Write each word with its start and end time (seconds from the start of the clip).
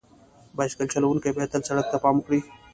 بایسکل 0.57 0.87
چلونکي 0.93 1.29
باید 1.35 1.51
تل 1.53 1.61
سړک 1.69 1.85
ته 1.91 1.97
پام 2.03 2.15
وکړي. 2.17 2.39